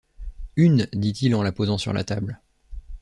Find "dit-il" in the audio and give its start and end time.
0.93-1.35